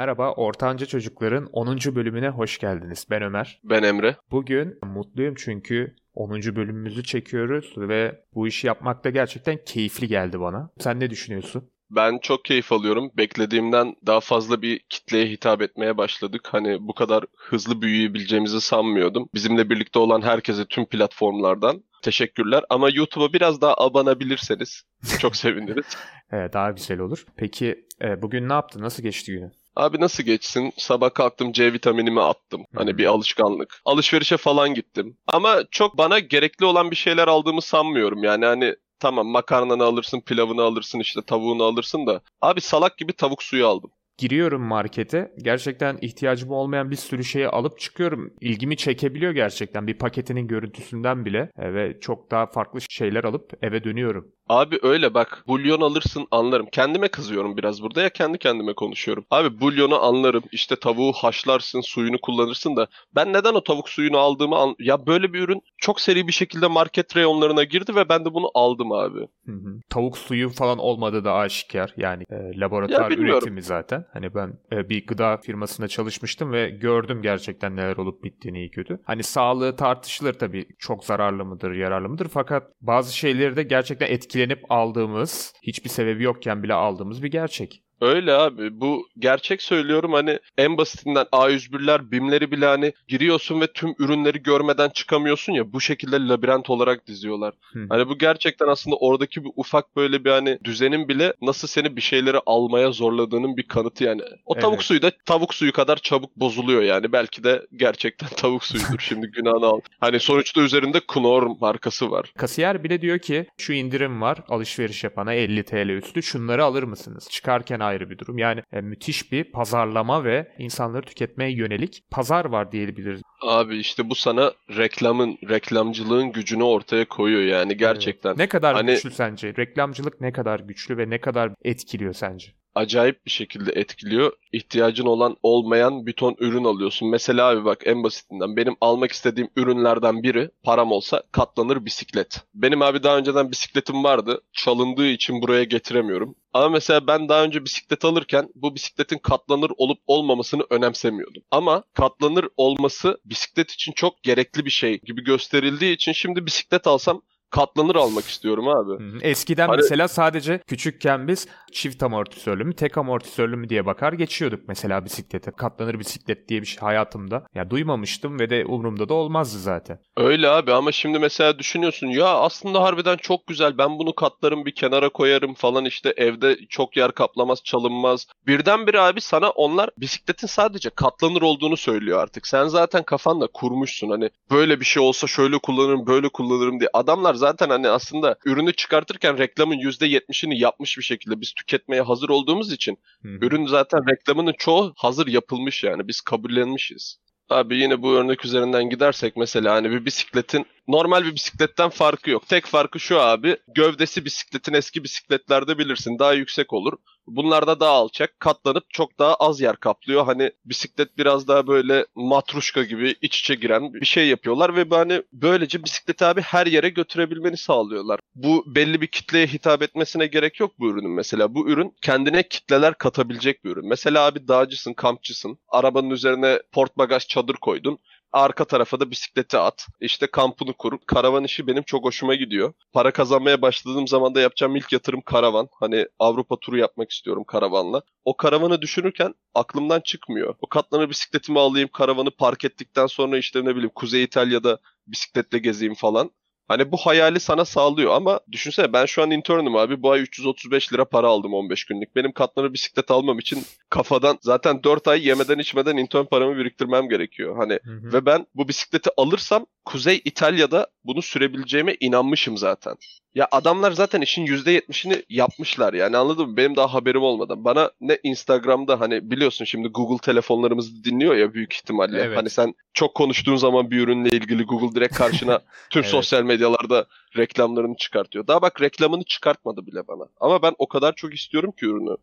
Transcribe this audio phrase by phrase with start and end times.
[0.00, 1.76] Merhaba, Ortanca Çocukların 10.
[1.94, 3.06] bölümüne hoş geldiniz.
[3.10, 3.60] Ben Ömer.
[3.64, 4.16] Ben Emre.
[4.30, 6.30] Bugün mutluyum çünkü 10.
[6.32, 10.70] bölümümüzü çekiyoruz ve bu işi yapmak da gerçekten keyifli geldi bana.
[10.78, 11.70] Sen ne düşünüyorsun?
[11.90, 13.10] Ben çok keyif alıyorum.
[13.16, 16.48] Beklediğimden daha fazla bir kitleye hitap etmeye başladık.
[16.52, 19.28] Hani bu kadar hızlı büyüyebileceğimizi sanmıyordum.
[19.34, 22.64] Bizimle birlikte olan herkese tüm platformlardan teşekkürler.
[22.70, 24.82] Ama YouTube'a biraz daha abanabilirseniz
[25.18, 25.84] çok seviniriz.
[26.32, 27.26] evet, daha güzel olur.
[27.36, 28.82] Peki e, bugün ne yaptın?
[28.82, 29.52] Nasıl geçti günün?
[29.76, 30.72] Abi nasıl geçsin?
[30.76, 32.64] Sabah kalktım C vitaminimi attım.
[32.74, 33.80] Hani bir alışkanlık.
[33.84, 35.16] Alışverişe falan gittim.
[35.26, 38.24] Ama çok bana gerekli olan bir şeyler aldığımı sanmıyorum.
[38.24, 42.20] Yani hani tamam makarnanı alırsın, pilavını alırsın, işte tavuğunu alırsın da.
[42.40, 43.90] Abi salak gibi tavuk suyu aldım
[44.20, 45.32] giriyorum markete.
[45.42, 48.34] Gerçekten ihtiyacım olmayan bir sürü şeyi alıp çıkıyorum.
[48.40, 54.32] İlgimi çekebiliyor gerçekten bir paketinin görüntüsünden bile ve çok daha farklı şeyler alıp eve dönüyorum.
[54.50, 56.66] Abi öyle bak bulyon alırsın anlarım.
[56.72, 59.24] Kendime kızıyorum biraz burada ya kendi kendime konuşuyorum.
[59.30, 64.56] Abi bulyonu anlarım işte tavuğu haşlarsın suyunu kullanırsın da ben neden o tavuk suyunu aldığımı
[64.56, 64.76] an...
[64.78, 68.50] ya böyle bir ürün çok seri bir şekilde market reyonlarına girdi ve ben de bunu
[68.54, 69.20] aldım abi.
[69.46, 69.80] Hı hı.
[69.90, 74.04] Tavuk suyu falan olmadığı da aşikar yani e, laboratuvar üretimi zaten.
[74.12, 79.00] Hani ben e, bir gıda firmasında çalışmıştım ve gördüm gerçekten neler olup bittiğini iyi kötü.
[79.04, 84.39] Hani sağlığı tartışılır tabii çok zararlı mıdır yararlı mıdır fakat bazı şeyleri de gerçekten etkili
[84.40, 87.82] etkilenip aldığımız, hiçbir sebebi yokken bile aldığımız bir gerçek.
[88.00, 88.80] Öyle abi.
[88.80, 94.88] Bu gerçek söylüyorum hani en basitinden A101'ler, BİM'leri bile hani giriyorsun ve tüm ürünleri görmeden
[94.88, 97.54] çıkamıyorsun ya bu şekilde labirent olarak diziyorlar.
[97.72, 97.86] Hı.
[97.88, 102.00] Hani bu gerçekten aslında oradaki bir ufak böyle bir hani düzenin bile nasıl seni bir
[102.00, 104.22] şeyleri almaya zorladığının bir kanıtı yani.
[104.46, 104.84] O tavuk evet.
[104.84, 107.12] suyu da tavuk suyu kadar çabuk bozuluyor yani.
[107.12, 108.98] Belki de gerçekten tavuk suyudur.
[108.98, 109.80] Şimdi günahını al.
[110.00, 112.32] Hani sonuçta üzerinde Knorr markası var.
[112.36, 117.28] Kasiyer bile diyor ki şu indirim var alışveriş yapana 50 TL üstü şunları alır mısınız?
[117.30, 118.38] Çıkarken ayrı bir durum.
[118.38, 123.22] Yani e, müthiş bir pazarlama ve insanları tüketmeye yönelik pazar var diyebiliriz.
[123.42, 128.30] Abi işte bu sana reklamın, reklamcılığın gücünü ortaya koyuyor yani gerçekten.
[128.30, 128.38] Evet.
[128.38, 128.90] Ne kadar hani...
[128.94, 129.54] güçlü sence?
[129.56, 132.52] Reklamcılık ne kadar güçlü ve ne kadar etkiliyor sence?
[132.74, 134.32] Acayip bir şekilde etkiliyor.
[134.52, 137.10] İhtiyacın olan olmayan bir ton ürün alıyorsun.
[137.10, 142.40] Mesela abi bak en basitinden benim almak istediğim ürünlerden biri param olsa katlanır bisiklet.
[142.54, 144.40] Benim abi daha önceden bisikletim vardı.
[144.52, 146.34] Çalındığı için buraya getiremiyorum.
[146.52, 151.42] Ama mesela ben daha önce bisiklet alırken bu bisikletin katlanır olup olmamasını önemsemiyordum.
[151.50, 157.22] Ama katlanır olması bisiklet için çok gerekli bir şey gibi gösterildiği için şimdi bisiklet alsam
[157.50, 159.18] katlanır almak istiyorum abi.
[159.22, 159.76] Eskiden hani...
[159.76, 165.50] mesela sadece küçükken biz çift amortisörlü mü tek amortisörlü mü diye bakar geçiyorduk mesela bisiklete.
[165.50, 167.46] Katlanır bisiklet diye bir şey hayatımda.
[167.54, 169.98] Ya duymamıştım ve de umurumda da olmazdı zaten.
[170.16, 174.74] Öyle abi ama şimdi mesela düşünüyorsun ya aslında harbiden çok güzel ben bunu katlarım bir
[174.74, 178.26] kenara koyarım falan işte evde çok yer kaplamaz çalınmaz.
[178.46, 182.46] Birdenbire abi sana onlar bisikletin sadece katlanır olduğunu söylüyor artık.
[182.46, 186.90] Sen zaten kafanda kurmuşsun hani böyle bir şey olsa şöyle kullanırım böyle kullanırım diye.
[186.92, 192.72] Adamlar zaten hani aslında ürünü çıkartırken reklamın %70'ini yapmış bir şekilde biz tüketmeye hazır olduğumuz
[192.72, 193.38] için Hı-hı.
[193.40, 197.18] ürün zaten reklamının çoğu hazır yapılmış yani biz kabullenmişiz.
[197.50, 202.48] Abi yine bu örnek üzerinden gidersek mesela hani bir bisikletin normal bir bisikletten farkı yok.
[202.48, 206.92] Tek farkı şu abi gövdesi bisikletin eski bisikletlerde bilirsin daha yüksek olur.
[207.26, 210.24] Bunlarda daha alçak katlanıp çok daha az yer kaplıyor.
[210.24, 215.22] Hani bisiklet biraz daha böyle matruşka gibi iç içe giren bir şey yapıyorlar ve hani
[215.32, 218.20] böylece bisikleti abi her yere götürebilmeni sağlıyorlar.
[218.34, 221.54] Bu belli bir kitleye hitap etmesine gerek yok bu ürünün mesela.
[221.54, 223.88] Bu ürün kendine kitleler katabilecek bir ürün.
[223.88, 225.58] Mesela abi dağcısın, kampçısın.
[225.68, 227.98] Arabanın üzerine port bagaj çadır koydun.
[228.32, 229.86] Arka tarafa da bisikleti at.
[230.00, 230.98] İşte kampını kur.
[231.06, 232.72] Karavan işi benim çok hoşuma gidiyor.
[232.92, 235.68] Para kazanmaya başladığım zaman da yapacağım ilk yatırım karavan.
[235.80, 238.02] Hani Avrupa turu yapmak istiyorum karavanla.
[238.24, 240.54] O karavanı düşünürken aklımdan çıkmıyor.
[240.60, 245.94] O katlanır bisikletimi alayım, karavanı park ettikten sonra işte ne bileyim Kuzey İtalya'da bisikletle gezeyim
[245.94, 246.30] falan.
[246.70, 250.02] Hani bu hayali sana sağlıyor ama düşünsene ben şu an internüm abi.
[250.02, 252.16] Bu ay 335 lira para aldım 15 günlük.
[252.16, 257.56] Benim katlanır bisiklet almam için kafadan zaten 4 ay yemeden içmeden intern paramı biriktirmem gerekiyor.
[257.56, 258.12] Hani hı hı.
[258.12, 262.94] ve ben bu bisikleti alırsam Kuzey İtalya'da bunu sürebileceğime inanmışım zaten.
[263.34, 266.56] Ya adamlar zaten işin %70'ini yapmışlar yani anladın mı?
[266.56, 267.64] Benim daha haberim olmadan.
[267.64, 272.20] Bana ne Instagram'da hani biliyorsun şimdi Google telefonlarımızı dinliyor ya büyük ihtimalle.
[272.20, 272.38] Evet.
[272.38, 275.60] Hani sen çok konuştuğun zaman bir ürünle ilgili Google direkt karşına
[275.90, 276.10] tüm evet.
[276.10, 277.06] sosyal medyalarda
[277.36, 278.46] reklamlarını çıkartıyor.
[278.46, 280.24] Daha bak reklamını çıkartmadı bile bana.
[280.40, 282.16] Ama ben o kadar çok istiyorum ki ürünü.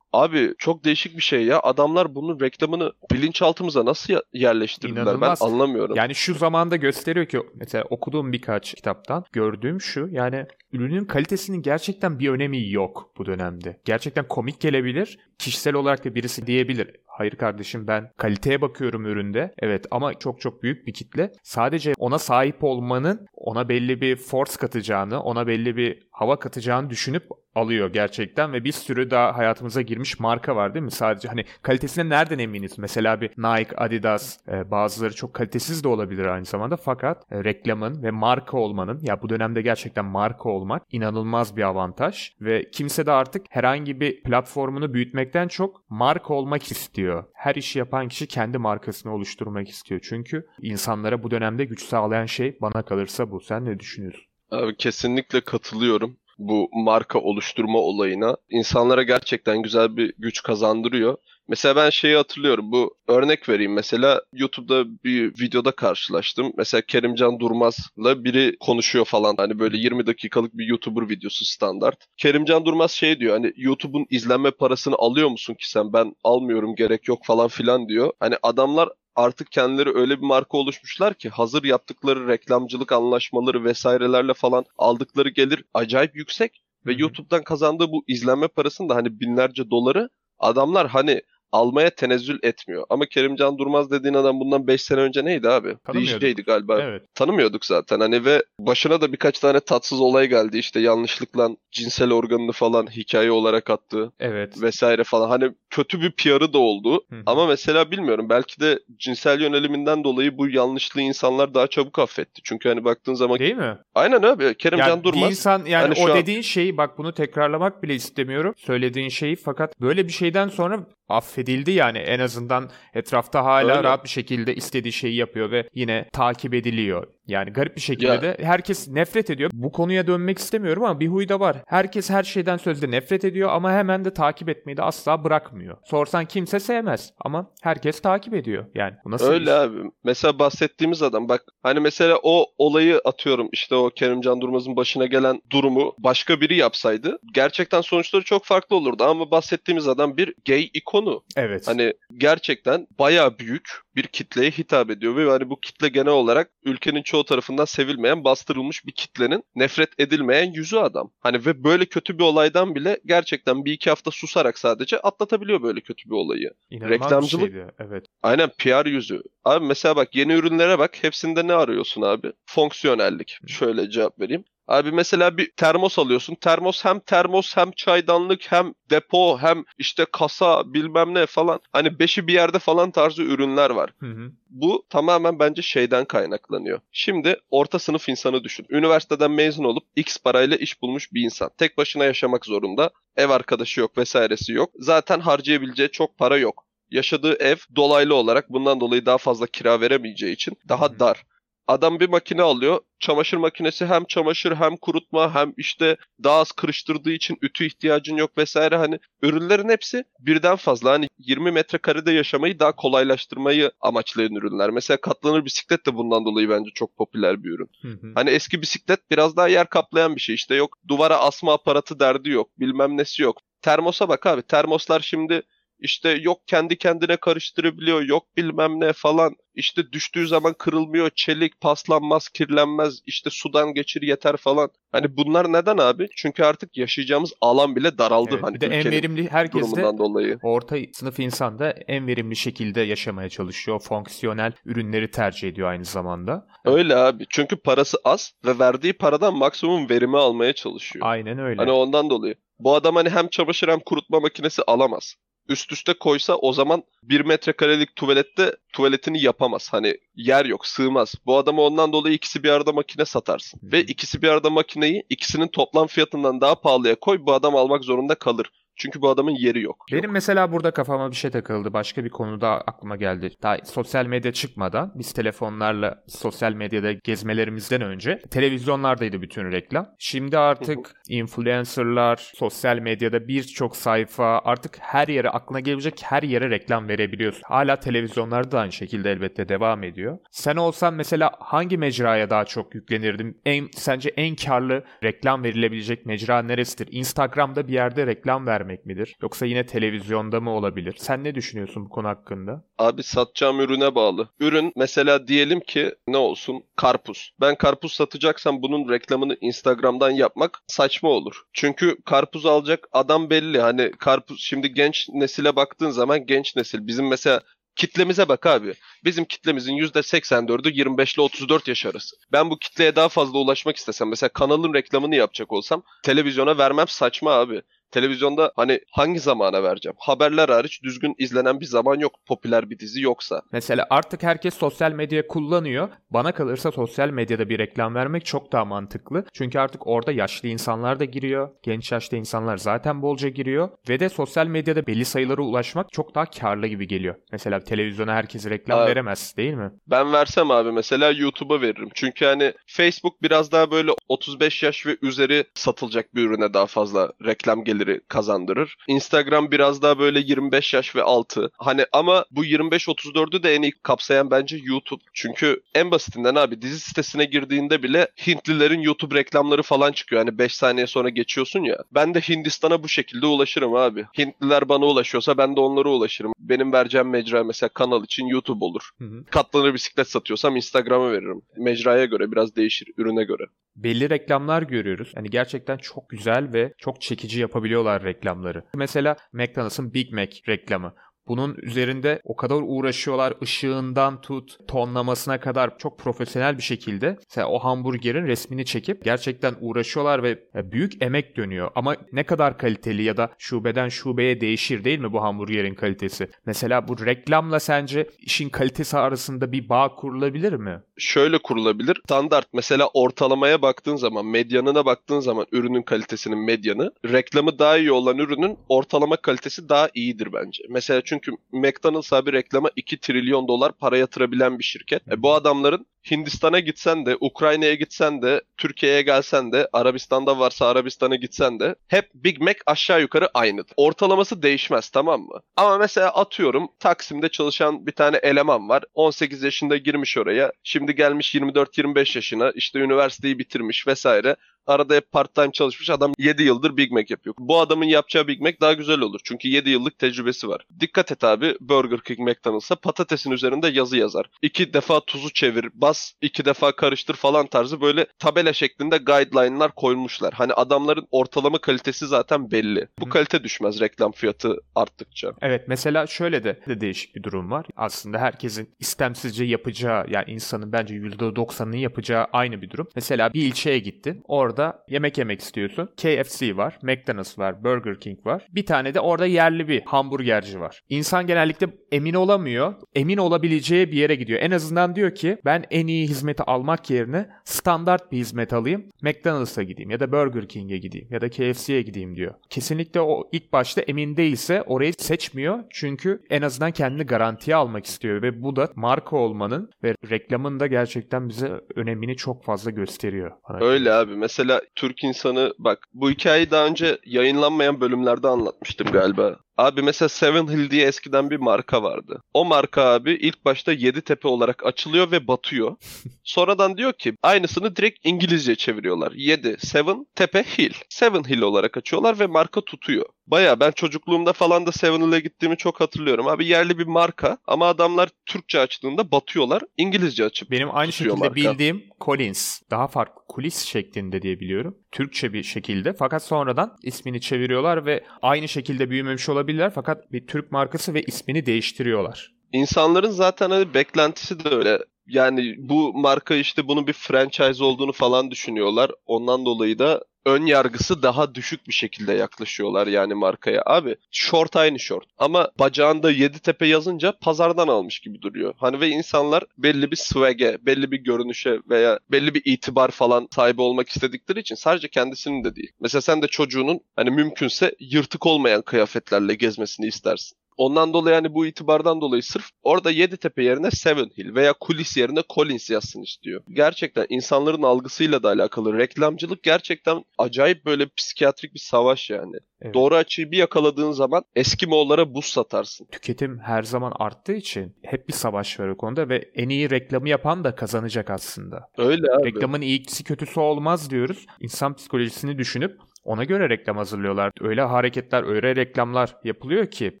[0.14, 1.60] Abi çok değişik bir şey ya.
[1.62, 5.40] Adamlar bunun reklamını bilinçaltımıza nasıl yerleştirdiler İnanılmaz.
[5.40, 5.96] ben anlamıyorum.
[5.96, 12.18] Yani şu zamanda gösteriyor ki mesela okuduğum birkaç kitaptan gördüğüm şu yani ürünün kalitesinin gerçekten
[12.18, 13.80] bir önemi yok bu dönemde.
[13.84, 15.18] Gerçekten komik gelebilir.
[15.38, 16.90] Kişisel olarak da birisi diyebilir.
[17.06, 19.54] Hayır kardeşim ben kaliteye bakıyorum üründe.
[19.58, 21.32] Evet ama çok çok büyük bir kitle.
[21.42, 27.24] Sadece ona sahip olmanın ona belli bir force katacağını, ona belli bir hava katacağını düşünüp
[27.54, 30.90] alıyor gerçekten ve bir sürü daha hayatımıza girmiş marka var değil mi?
[30.90, 32.78] Sadece hani kalitesine nereden eminiz?
[32.78, 38.02] Mesela bir Nike, Adidas e, bazıları çok kalitesiz de olabilir aynı zamanda fakat e, reklamın
[38.02, 43.12] ve marka olmanın ya bu dönemde gerçekten marka olmak inanılmaz bir avantaj ve kimse de
[43.12, 47.24] artık herhangi bir platformunu büyütmekten çok marka olmak istiyor.
[47.34, 50.00] Her işi yapan kişi kendi markasını oluşturmak istiyor.
[50.04, 53.40] Çünkü insanlara bu dönemde güç sağlayan şey bana kalırsa bu.
[53.40, 54.24] Sen ne düşünüyorsun?
[54.50, 58.36] Abi kesinlikle katılıyorum bu marka oluşturma olayına.
[58.50, 61.16] İnsanlara gerçekten güzel bir güç kazandırıyor.
[61.48, 62.72] Mesela ben şeyi hatırlıyorum.
[62.72, 63.72] Bu örnek vereyim.
[63.72, 66.52] Mesela YouTube'da bir videoda karşılaştım.
[66.56, 69.34] Mesela Kerimcan Durmaz'la biri konuşuyor falan.
[69.36, 72.06] Hani böyle 20 dakikalık bir YouTuber videosu standart.
[72.16, 73.32] Kerimcan Durmaz şey diyor.
[73.32, 75.92] Hani YouTube'un izlenme parasını alıyor musun ki sen?
[75.92, 78.12] Ben almıyorum gerek yok falan filan diyor.
[78.20, 84.64] Hani adamlar artık kendileri öyle bir marka oluşmuşlar ki hazır yaptıkları reklamcılık anlaşmaları vesairelerle falan
[84.78, 86.92] aldıkları gelir acayip yüksek ve.
[86.92, 90.08] YouTube'dan kazandığı bu izlenme parasını da hani binlerce doları
[90.38, 91.22] adamlar hani
[91.54, 92.84] almaya tenezzül etmiyor.
[92.90, 95.76] Ama Kerimcan Durmaz dediğin adam bundan 5 sene önce neydi abi?
[95.94, 96.80] DJ'ydi galiba.
[96.82, 97.02] Evet.
[97.14, 100.58] Tanımıyorduk zaten hani ve başına da birkaç tane tatsız olay geldi.
[100.58, 104.12] İşte yanlışlıkla cinsel organını falan hikaye olarak attı.
[104.20, 104.62] Evet.
[104.62, 105.28] Vesaire falan.
[105.28, 107.04] Hani kötü bir PR'ı da oldu.
[107.10, 107.22] Hı-hı.
[107.26, 112.40] Ama mesela bilmiyorum belki de cinsel yöneliminden dolayı bu yanlışlığı insanlar daha çabuk affetti.
[112.44, 113.38] Çünkü hani baktığın zaman...
[113.38, 113.78] Değil mi?
[113.94, 114.54] Aynen abi.
[114.54, 115.30] Kerimcan yani Durmaz.
[115.30, 116.18] İnsan yani hani o an...
[116.18, 118.54] dediğin şeyi bak bunu tekrarlamak bile istemiyorum.
[118.56, 123.82] Söylediğin şeyi fakat böyle bir şeyden sonra affedildi yani en azından etrafta hala Öyle.
[123.82, 127.06] rahat bir şekilde istediği şeyi yapıyor ve yine takip ediliyor.
[127.26, 128.22] Yani garip bir şekilde ya.
[128.22, 129.50] de herkes nefret ediyor.
[129.54, 131.56] Bu konuya dönmek istemiyorum ama bir huy da var.
[131.66, 135.76] Herkes her şeyden sözde nefret ediyor ama hemen de takip etmeyi de asla bırakmıyor.
[135.84, 138.66] Sorsan kimse sevmez ama herkes takip ediyor.
[138.74, 139.78] Yani bu nasıl Öyle abi.
[140.04, 145.40] Mesela bahsettiğimiz adam bak hani mesela o olayı atıyorum işte o Kerimcan Durmaz'ın başına gelen
[145.50, 151.24] durumu başka biri yapsaydı gerçekten sonuçları çok farklı olurdu ama bahsettiğimiz adam bir gay ikonu.
[151.36, 151.68] Evet.
[151.68, 157.02] Hani gerçekten baya büyük bir kitleye hitap ediyor ve hani bu kitle genel olarak ülkenin
[157.02, 161.10] çoğu tarafından sevilmeyen, bastırılmış bir kitlenin nefret edilmeyen yüzü adam.
[161.20, 165.80] Hani ve böyle kötü bir olaydan bile gerçekten bir iki hafta susarak sadece atlatabiliyor böyle
[165.80, 166.50] kötü bir olayı.
[166.70, 167.46] İnanılmaz Reklamcılık.
[167.46, 167.72] Bir şeydi.
[167.78, 168.06] Evet.
[168.22, 169.22] Aynen PR yüzü.
[169.44, 172.32] Abi mesela bak yeni ürünlere bak hepsinde ne arıyorsun abi?
[172.46, 173.38] Fonksiyonellik.
[173.46, 174.44] Şöyle cevap vereyim.
[174.68, 176.34] Abi mesela bir termos alıyorsun.
[176.34, 181.60] Termos hem termos hem çaydanlık hem depo hem işte kasa bilmem ne falan.
[181.72, 183.90] Hani beşi bir yerde falan tarzı ürünler var.
[184.00, 184.32] Hı hı.
[184.50, 186.80] Bu tamamen bence şeyden kaynaklanıyor.
[186.92, 188.66] Şimdi orta sınıf insanı düşün.
[188.70, 191.50] Üniversiteden mezun olup X parayla iş bulmuş bir insan.
[191.58, 192.90] Tek başına yaşamak zorunda.
[193.16, 194.70] Ev arkadaşı yok vesairesi yok.
[194.78, 200.34] Zaten harcayabileceği çok para yok yaşadığı ev dolaylı olarak bundan dolayı daha fazla kira veremeyeceği
[200.34, 201.24] için daha dar.
[201.66, 202.80] Adam bir makine alıyor.
[202.98, 208.38] Çamaşır makinesi hem çamaşır hem kurutma hem işte daha az kırıştırdığı için ütü ihtiyacın yok
[208.38, 208.76] vesaire.
[208.76, 210.90] Hani ürünlerin hepsi birden fazla.
[210.90, 214.70] Hani 20 metrekarede yaşamayı daha kolaylaştırmayı amaçlayan ürünler.
[214.70, 217.70] Mesela katlanır bisiklet de bundan dolayı bence çok popüler bir ürün.
[217.82, 218.12] Hı hı.
[218.14, 220.34] Hani eski bisiklet biraz daha yer kaplayan bir şey.
[220.34, 222.50] İşte yok duvara asma aparatı derdi yok.
[222.58, 223.38] Bilmem nesi yok.
[223.62, 224.42] Termosa bak abi.
[224.42, 225.42] Termoslar şimdi
[225.78, 229.36] işte yok kendi kendine karıştırabiliyor, yok bilmem ne falan.
[229.54, 234.70] İşte düştüğü zaman kırılmıyor, çelik paslanmaz, kirlenmez, işte sudan geçir yeter falan.
[234.92, 236.08] Hani bunlar neden abi?
[236.16, 240.38] Çünkü artık yaşayacağımız alan bile daraldı evet, hani bir de en verimli herkes de dolayı.
[240.42, 243.80] orta sınıf insan da en verimli şekilde yaşamaya çalışıyor.
[243.80, 246.46] Fonksiyonel ürünleri tercih ediyor aynı zamanda.
[246.64, 247.26] Öyle abi.
[247.30, 251.06] Çünkü parası az ve verdiği paradan maksimum verimi almaya çalışıyor.
[251.08, 251.56] Aynen öyle.
[251.56, 252.34] Hani ondan dolayı.
[252.58, 255.14] Bu adam hani hem çamaşır hem kurutma makinesi alamaz
[255.48, 259.68] üst üste koysa o zaman bir metrekarelik tuvalette tuvaletini yapamaz.
[259.70, 261.14] Hani yer yok, sığmaz.
[261.26, 263.60] Bu adama ondan dolayı ikisi bir arada makine satarsın.
[263.62, 268.14] Ve ikisi bir arada makineyi ikisinin toplam fiyatından daha pahalıya koy bu adam almak zorunda
[268.14, 268.50] kalır.
[268.76, 269.86] Çünkü bu adamın yeri yok.
[269.92, 270.12] Benim yok.
[270.12, 271.72] mesela burada kafama bir şey takıldı.
[271.72, 273.30] Başka bir konuda aklıma geldi.
[273.42, 279.86] Daha sosyal medya çıkmadan biz telefonlarla sosyal medyada gezmelerimizden önce televizyonlardaydı bütün reklam.
[279.98, 286.88] Şimdi artık influencerlar sosyal medyada birçok sayfa artık her yere aklına gelebilecek her yere reklam
[286.88, 287.42] verebiliyorsun.
[287.44, 290.18] Hala televizyonlarda da aynı şekilde elbette devam ediyor.
[290.30, 293.40] Sen olsan mesela hangi mecraya daha çok yüklenirdin?
[293.46, 296.88] En sence en karlı reklam verilebilecek mecra neresidir?
[296.92, 299.16] Instagram'da bir yerde reklam ver vermek midir?
[299.22, 300.94] Yoksa yine televizyonda mı olabilir?
[300.98, 302.64] Sen ne düşünüyorsun bu konu hakkında?
[302.78, 304.28] Abi satacağım ürüne bağlı.
[304.40, 306.62] Ürün mesela diyelim ki ne olsun?
[306.76, 307.32] Karpuz.
[307.40, 311.42] Ben karpuz satacaksam bunun reklamını Instagram'dan yapmak saçma olur.
[311.52, 313.60] Çünkü karpuz alacak adam belli.
[313.60, 317.40] Hani karpuz şimdi genç nesile baktığın zaman genç nesil bizim mesela
[317.76, 318.74] kitlemize bak abi.
[319.04, 322.16] Bizim kitlemizin %84'ü 25 ile 34 yaş arası.
[322.32, 327.30] Ben bu kitleye daha fazla ulaşmak istesem mesela kanalın reklamını yapacak olsam televizyona vermem saçma
[327.30, 327.62] abi.
[327.90, 329.96] Televizyonda hani hangi zamana vereceğim?
[329.98, 333.42] Haberler hariç düzgün izlenen bir zaman yok popüler bir dizi yoksa.
[333.52, 335.88] Mesela artık herkes sosyal medya kullanıyor.
[336.10, 339.24] Bana kalırsa sosyal medyada bir reklam vermek çok daha mantıklı.
[339.32, 341.50] Çünkü artık orada yaşlı insanlar da giriyor.
[341.62, 343.68] Genç yaşta insanlar zaten bolca giriyor.
[343.88, 347.14] Ve de sosyal medyada belli sayılara ulaşmak çok daha karlı gibi geliyor.
[347.32, 349.70] Mesela televizyona herkes reklam abi, veremez değil mi?
[349.86, 351.88] Ben versem abi mesela YouTube'a veririm.
[351.94, 357.12] Çünkü hani Facebook biraz daha böyle 35 yaş ve üzeri satılacak bir ürüne daha fazla
[357.24, 358.76] reklam gelir geliri kazandırır.
[358.88, 361.50] Instagram biraz daha böyle 25 yaş ve altı.
[361.58, 365.02] Hani ama bu 25-34'ü de en iyi kapsayan bence YouTube.
[365.12, 370.22] Çünkü en basitinden abi dizi sitesine girdiğinde bile Hintlilerin YouTube reklamları falan çıkıyor.
[370.24, 371.78] Hani 5 saniye sonra geçiyorsun ya.
[371.94, 374.04] Ben de Hindistan'a bu şekilde ulaşırım abi.
[374.18, 376.32] Hintliler bana ulaşıyorsa ben de onlara ulaşırım.
[376.48, 378.90] Benim vereceğim mecra mesela kanal için YouTube olur.
[378.98, 379.24] Hı hı.
[379.30, 381.42] Katlanır bisiklet satıyorsam Instagram'a veririm.
[381.56, 383.42] Mecraya göre biraz değişir, ürüne göre.
[383.76, 385.12] Belli reklamlar görüyoruz.
[385.14, 388.64] Hani gerçekten çok güzel ve çok çekici yapabiliyor yapabiliyorlar reklamları.
[388.74, 390.94] Mesela McDonald's'ın Big Mac reklamı.
[391.28, 397.58] Bunun üzerinde o kadar uğraşıyorlar ışığından tut tonlamasına kadar çok profesyonel bir şekilde mesela o
[397.58, 400.38] hamburgerin resmini çekip gerçekten uğraşıyorlar ve
[400.72, 401.70] büyük emek dönüyor.
[401.74, 406.28] Ama ne kadar kaliteli ya da şubeden şubeye değişir değil mi bu hamburgerin kalitesi?
[406.46, 410.80] Mesela bu reklamla sence işin kalitesi arasında bir bağ kurulabilir mi?
[410.98, 412.00] Şöyle kurulabilir.
[412.04, 418.18] Standart mesela ortalamaya baktığın zaman, medyanına baktığın zaman ürünün kalitesinin medyanı, reklamı daha iyi olan
[418.18, 420.64] ürünün ortalama kalitesi daha iyidir bence.
[420.68, 425.12] Mesela çünkü çünkü McDonald's abi reklama 2 trilyon dolar para yatırabilen bir şirket.
[425.12, 431.16] E, bu adamların Hindistan'a gitsen de, Ukrayna'ya gitsen de, Türkiye'ye gelsen de, Arabistan'da varsa Arabistan'a
[431.16, 433.72] gitsen de hep Big Mac aşağı yukarı aynıdır.
[433.76, 435.40] Ortalaması değişmez tamam mı?
[435.56, 438.82] Ama mesela atıyorum Taksim'de çalışan bir tane eleman var.
[438.94, 440.52] 18 yaşında girmiş oraya.
[440.64, 442.50] Şimdi gelmiş 24-25 yaşına.
[442.50, 444.36] işte üniversiteyi bitirmiş vesaire.
[444.66, 447.34] Arada hep part time çalışmış adam 7 yıldır Big Mac yapıyor.
[447.38, 449.20] Bu adamın yapacağı Big Mac daha güzel olur.
[449.24, 450.66] Çünkü 7 yıllık tecrübesi var.
[450.80, 454.26] Dikkat et abi Burger King McDonald's'a patatesin üzerinde yazı yazar.
[454.42, 460.34] İki defa tuzu çevir, bas, iki defa karıştır falan tarzı böyle tabela şeklinde guideline'lar koymuşlar.
[460.34, 462.88] Hani adamların ortalama kalitesi zaten belli.
[463.00, 465.32] Bu kalite düşmez reklam fiyatı arttıkça.
[465.42, 467.66] Evet mesela şöyle de, de değişik bir durum var.
[467.76, 472.88] Aslında herkesin istemsizce yapacağı yani insanın bence %90'ının yapacağı aynı bir durum.
[472.94, 474.22] Mesela bir ilçeye gittin.
[474.24, 475.88] Orada orada yemek yemek istiyorsun.
[475.96, 478.46] KFC var, McDonald's var, Burger King var.
[478.50, 480.80] Bir tane de orada yerli bir hamburgerci var.
[480.88, 482.74] İnsan genellikle emin olamıyor.
[482.94, 484.40] Emin olabileceği bir yere gidiyor.
[484.42, 488.84] En azından diyor ki ben en iyi hizmeti almak yerine standart bir hizmet alayım.
[489.02, 492.34] McDonald's'a gideyim ya da Burger King'e gideyim ya da KFC'ye gideyim diyor.
[492.50, 495.58] Kesinlikle o ilk başta emin değilse orayı seçmiyor.
[495.70, 500.66] Çünkü en azından kendini garantiye almak istiyor ve bu da marka olmanın ve reklamın da
[500.66, 503.32] gerçekten bize önemini çok fazla gösteriyor.
[503.60, 504.16] Öyle abi.
[504.16, 509.36] Mesela mesela Türk insanı bak bu hikayeyi daha önce yayınlanmayan bölümlerde anlatmıştım galiba.
[509.56, 512.22] Abi mesela Seven Hill diye eskiden bir marka vardı.
[512.34, 515.76] O marka abi ilk başta Yeditepe olarak açılıyor ve batıyor.
[516.24, 519.12] Sonradan diyor ki aynısını direkt İngilizce çeviriyorlar.
[519.12, 520.72] 7, Seven, Tepe, Hill.
[520.88, 523.06] Seven Hill olarak açıyorlar ve marka tutuyor.
[523.26, 526.28] Baya ben çocukluğumda falan da Seven Hill'e gittiğimi çok hatırlıyorum.
[526.28, 529.62] Abi yerli bir marka ama adamlar Türkçe açtığında batıyorlar.
[529.76, 531.34] İngilizce açıp Benim aynı şekilde marka.
[531.34, 532.60] bildiğim Collins.
[532.70, 534.78] Daha farklı kulis şeklinde diye biliyorum.
[534.92, 540.52] Türkçe bir şekilde fakat sonradan ismini çeviriyorlar ve aynı şekilde büyümemiş olabilirler fakat bir Türk
[540.52, 542.34] markası ve ismini değiştiriyorlar.
[542.52, 544.78] İnsanların zaten hani beklentisi de öyle.
[545.06, 548.90] Yani bu marka işte bunun bir franchise olduğunu falan düşünüyorlar.
[549.06, 553.62] Ondan dolayı da ön yargısı daha düşük bir şekilde yaklaşıyorlar yani markaya.
[553.66, 558.54] Abi short aynı short ama bacağında Yeditepe yazınca pazardan almış gibi duruyor.
[558.56, 563.62] Hani ve insanlar belli bir swag'e, belli bir görünüşe veya belli bir itibar falan sahibi
[563.62, 565.72] olmak istedikleri için sadece kendisinin de değil.
[565.80, 570.38] Mesela sen de çocuğunun hani mümkünse yırtık olmayan kıyafetlerle gezmesini istersin.
[570.56, 575.22] Ondan dolayı yani bu itibardan dolayı sırf orada Yeditepe yerine Seven Hill veya kulis yerine
[575.34, 576.42] Collins yazsın istiyor.
[576.48, 578.78] Gerçekten insanların algısıyla da alakalı.
[578.78, 582.36] Reklamcılık gerçekten acayip böyle psikiyatrik bir savaş yani.
[582.60, 582.74] Evet.
[582.74, 585.86] Doğru açıyı bir yakaladığın zaman Eskimoğullara buz satarsın.
[585.92, 590.08] Tüketim her zaman arttığı için hep bir savaş var o konuda ve en iyi reklamı
[590.08, 591.68] yapan da kazanacak aslında.
[591.78, 592.26] Öyle abi.
[592.26, 594.26] Reklamın iyisi kötüsü olmaz diyoruz.
[594.40, 597.32] İnsan psikolojisini düşünüp Ona göre reklam hazırlıyorlar.
[597.40, 600.00] Öyle hareketler, öyle reklamlar yapılıyor ki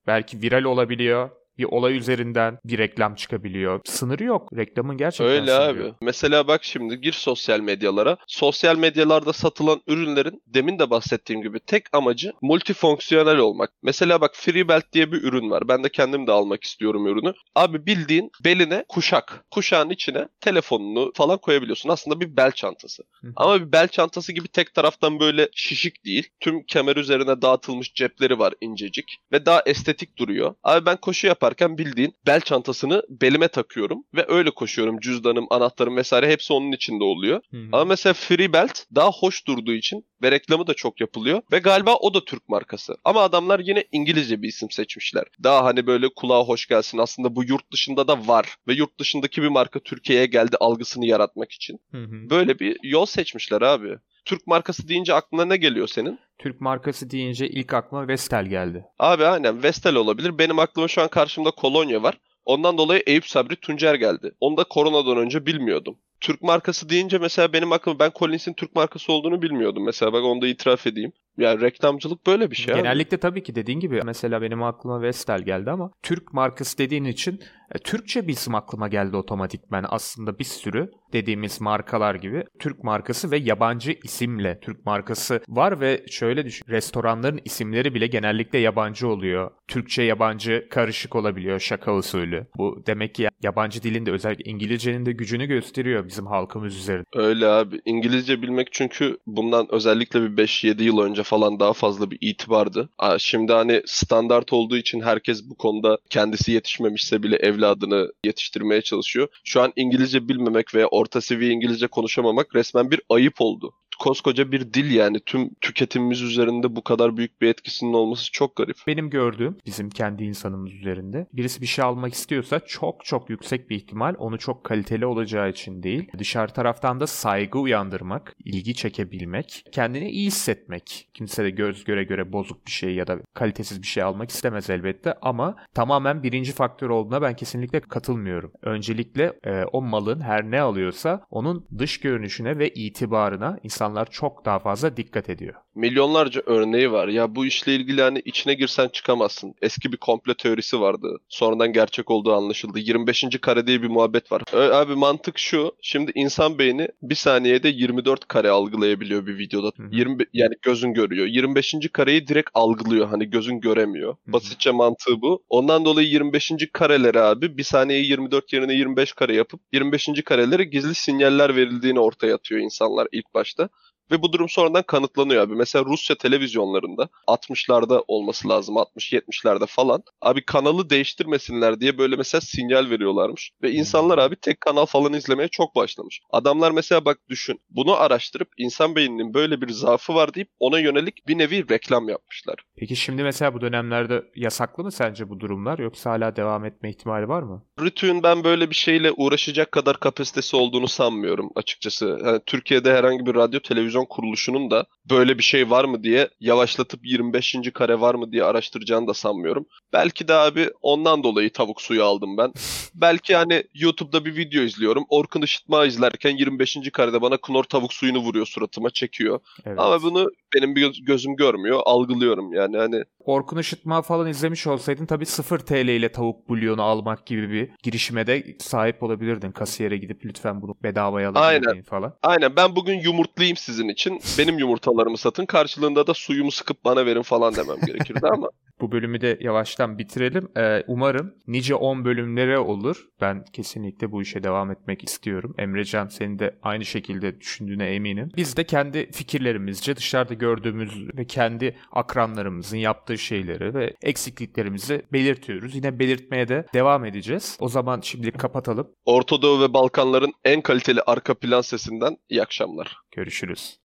[0.06, 3.80] belki viral olabiliyor bir olay üzerinden bir reklam çıkabiliyor.
[3.84, 4.56] Sınırı yok.
[4.56, 5.82] Reklamın gerçekten Öyle sınırı abi.
[5.82, 5.96] yok.
[6.00, 8.16] Mesela bak şimdi gir sosyal medyalara.
[8.26, 13.70] Sosyal medyalarda satılan ürünlerin demin de bahsettiğim gibi tek amacı multifonksiyonel olmak.
[13.82, 15.68] Mesela bak Freebelt diye bir ürün var.
[15.68, 17.32] Ben de kendim de almak istiyorum ürünü.
[17.54, 19.44] Abi bildiğin beline kuşak.
[19.50, 21.88] Kuşağın içine telefonunu falan koyabiliyorsun.
[21.88, 23.02] Aslında bir bel çantası.
[23.20, 23.32] Hı.
[23.36, 26.28] Ama bir bel çantası gibi tek taraftan böyle şişik değil.
[26.40, 29.18] Tüm kemer üzerine dağıtılmış cepleri var incecik.
[29.32, 30.54] Ve daha estetik duruyor.
[30.64, 34.04] Abi ben koşu yaparken bildiğin bel çantasını belime takıyorum.
[34.14, 35.00] Ve öyle koşuyorum.
[35.00, 37.40] Cüzdanım, anahtarım vesaire hepsi onun içinde oluyor.
[37.50, 37.68] Hı hı.
[37.72, 41.42] Ama mesela Free Belt daha hoş durduğu için ve reklamı da çok yapılıyor.
[41.52, 42.96] Ve galiba o da Türk markası.
[43.04, 45.24] Ama adamlar yine İngilizce bir isim seçmişler.
[45.42, 46.98] Daha hani böyle kulağa hoş gelsin.
[46.98, 48.56] Aslında bu yurt dışında da var.
[48.68, 51.78] Ve yurt dışındaki bir marka Türkiye'ye geldi algısını yaratmak için.
[51.90, 52.30] Hı hı.
[52.30, 53.98] Böyle bir yol seçmişler abi.
[54.24, 56.18] Türk markası deyince aklına ne geliyor senin?
[56.38, 58.84] Türk markası deyince ilk aklıma Vestel geldi.
[58.98, 60.38] Abi aynen Vestel olabilir.
[60.38, 62.18] Benim aklıma şu an karşımda Kolonya var.
[62.44, 64.32] Ondan dolayı Eyüp Sabri Tuncer geldi.
[64.40, 65.96] Onu da koronadan önce bilmiyordum.
[66.20, 69.84] Türk markası deyince mesela benim aklıma ben Collins'in Türk markası olduğunu bilmiyordum.
[69.84, 71.12] Mesela bak onu da itiraf edeyim.
[71.38, 72.82] Yani reklamcılık böyle bir şey abi.
[72.82, 77.40] Genellikle tabii ki dediğin gibi mesela benim aklıma Vestel geldi ama Türk markası dediğin için
[77.74, 79.84] e, Türkçe bir isim aklıma geldi otomatikmen.
[79.88, 86.04] Aslında bir sürü dediğimiz markalar gibi Türk markası ve yabancı isimle Türk markası var ve
[86.10, 86.66] şöyle düşün.
[86.68, 89.50] Restoranların isimleri bile genellikle yabancı oluyor.
[89.68, 92.46] Türkçe yabancı karışık olabiliyor şaka usulü.
[92.56, 97.04] Bu demek ki yabancı dilinde özellikle İngilizcenin de gücünü gösteriyor bizim halkımız üzerinde.
[97.14, 97.80] Öyle abi.
[97.84, 102.88] İngilizce bilmek çünkü bundan özellikle bir 5-7 yıl önce falan daha fazla bir itibardı.
[103.18, 109.28] Şimdi hani standart olduğu için herkes bu konuda kendisi yetişmemişse bile evladını yetiştirmeye çalışıyor.
[109.44, 113.72] Şu an İngilizce bilmemek veya orta seviye İngilizce konuşamamak resmen bir ayıp oldu.
[113.98, 118.76] Koskoca bir dil yani tüm tüketimimiz üzerinde bu kadar büyük bir etkisinin olması çok garip.
[118.86, 123.76] Benim gördüğüm bizim kendi insanımız üzerinde birisi bir şey almak istiyorsa çok çok yüksek bir
[123.76, 126.10] ihtimal onu çok kaliteli olacağı için değil.
[126.18, 131.08] Dışarı taraftan da saygı uyandırmak, ilgi çekebilmek, kendini iyi hissetmek.
[131.14, 134.70] Kimse de göz göre göre bozuk bir şey ya da kalitesiz bir şey almak istemez
[134.70, 138.52] elbette ama tamamen birinci faktör olduğuna ben kesinlikle katılmıyorum.
[138.62, 144.58] Öncelikle e, o malın her ne alıyorsa onun dış görünüşüne ve itibarına insanlar çok daha
[144.58, 145.54] fazla dikkat ediyor.
[145.74, 147.08] Milyonlarca örneği var.
[147.08, 149.54] Ya bu işle ilgili hani içine girsen çıkamazsın.
[149.62, 151.18] Eski bir komplo teorisi vardı.
[151.28, 152.78] Sonradan gerçek olduğu anlaşıldı.
[152.78, 153.24] 25.
[153.40, 154.42] kare diye bir muhabbet var.
[154.52, 155.72] Ö- Abi mantık şu.
[155.82, 159.70] Şimdi insan beyni bir saniyede 24 kare algılayabiliyor bir videoda.
[159.76, 159.88] Hı hı.
[159.92, 161.26] 20 yani gözün görüyor.
[161.26, 161.74] 25.
[161.92, 163.08] kareyi direkt algılıyor.
[163.08, 164.12] Hani gözün göremiyor.
[164.26, 164.32] hı.
[164.32, 165.42] Basitçe mantığı bu.
[165.48, 166.52] Ondan dolayı 25.
[166.72, 170.08] kareleri abi bir saniyeyi 24 yerine 25 kare yapıp 25.
[170.24, 173.68] karelere gizli sinyaller verildiğini ortaya atıyor insanlar ilk başta.
[174.10, 175.54] Ve bu durum sonradan kanıtlanıyor abi.
[175.54, 180.02] Mesela Rusya televizyonlarında 60'larda olması lazım 60-70'lerde falan.
[180.20, 183.50] Abi kanalı değiştirmesinler diye böyle mesela sinyal veriyorlarmış.
[183.62, 186.20] Ve insanlar abi tek kanal falan izlemeye çok başlamış.
[186.30, 187.60] Adamlar mesela bak düşün.
[187.70, 192.56] Bunu araştırıp insan beyninin böyle bir zaafı var deyip ona yönelik bir nevi reklam yapmışlar.
[192.76, 197.28] Peki şimdi mesela bu dönemlerde yasaklı mı sence bu durumlar yoksa hala devam etme ihtimali
[197.28, 197.64] var mı?
[197.80, 202.18] Rütü'nün ben böyle bir şeyle uğraşacak kadar kapasitesi olduğunu sanmıyorum açıkçası.
[202.24, 207.00] Yani Türkiye'de herhangi bir radyo televizyon kuruluşunun da böyle bir şey var mı diye yavaşlatıp
[207.06, 207.56] 25.
[207.74, 209.66] kare var mı diye araştıracağını da sanmıyorum.
[209.92, 212.52] Belki de abi ondan dolayı tavuk suyu aldım ben.
[212.94, 215.04] Belki hani YouTube'da bir video izliyorum.
[215.08, 216.78] Orkun Işıtma izlerken 25.
[216.92, 219.40] karede bana Knor tavuk suyunu vuruyor suratıma çekiyor.
[219.66, 219.78] Evet.
[219.80, 221.80] Ama bunu benim bir göz- gözüm görmüyor.
[221.84, 227.26] Algılıyorum yani hani Orkun Işıtma falan izlemiş olsaydın tabii 0 TL ile tavuk bulyonu almak
[227.26, 229.52] gibi bir girişime de sahip olabilirdin.
[229.52, 231.70] Kasiyere gidip lütfen bunu bedavaya alabilir Aynen.
[231.70, 232.14] miyim falan.
[232.22, 234.20] Aynen ben bugün yumurtlayayım sizin için.
[234.38, 235.46] Benim yumurtalarımı satın.
[235.46, 238.48] Karşılığında da suyumu sıkıp bana verin falan demem gerekirdi ama.
[238.80, 240.48] Bu bölümü de yavaştan bitirelim.
[240.56, 243.08] Ee, umarım nice 10 bölümlere olur.
[243.20, 245.54] Ben kesinlikle bu işe devam etmek istiyorum.
[245.58, 248.30] Emrecan senin de aynı şekilde düşündüğüne eminim.
[248.36, 255.74] Biz de kendi fikirlerimizce dışarıda gördüğümüz ve kendi akranlarımızın yaptığı şeyleri ve eksikliklerimizi belirtiyoruz.
[255.74, 257.56] Yine belirtmeye de devam edeceğiz.
[257.60, 258.90] O zaman şimdilik kapatalım.
[259.04, 262.96] Orta Doğu ve Balkanların en kaliteli arka plan sesinden iyi akşamlar.
[263.16, 263.83] Görüşürüz.